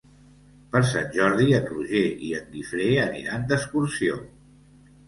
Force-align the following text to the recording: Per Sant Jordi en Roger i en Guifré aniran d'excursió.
Per 0.71 0.79
Sant 0.91 1.11
Jordi 1.17 1.45
en 1.59 1.69
Roger 1.75 2.03
i 2.31 2.35
en 2.41 2.51
Guifré 2.57 2.89
aniran 3.07 3.47
d'excursió. 3.55 4.23